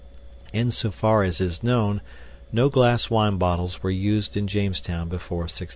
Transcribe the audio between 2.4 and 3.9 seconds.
no glass wine bottles